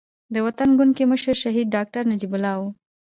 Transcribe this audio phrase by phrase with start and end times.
[0.33, 2.69] د وطن ګوند کې مشر شهيد ډاکټر نجيب الله وو.